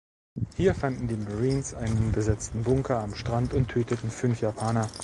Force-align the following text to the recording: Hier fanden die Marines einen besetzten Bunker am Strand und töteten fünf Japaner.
Hier 0.57 0.73
fanden 0.73 1.07
die 1.07 1.15
Marines 1.15 1.75
einen 1.75 2.11
besetzten 2.11 2.63
Bunker 2.63 2.97
am 3.01 3.13
Strand 3.13 3.53
und 3.53 3.67
töteten 3.67 4.09
fünf 4.09 4.41
Japaner. 4.41 4.89